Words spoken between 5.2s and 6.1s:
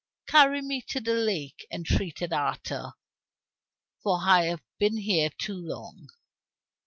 too long."